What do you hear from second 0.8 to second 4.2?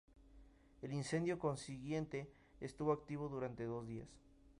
El incendio consiguiente estuvo activo durante dos días.